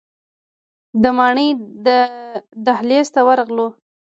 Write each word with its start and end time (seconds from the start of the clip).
د 1.03 1.03
ماڼۍ 1.17 1.49
دهلیز 2.65 3.07
ته 3.15 3.21
ورغلو. 3.27 3.67